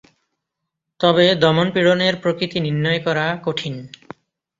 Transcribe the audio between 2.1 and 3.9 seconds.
প্রকৃতি নির্ণয় করা কঠিন।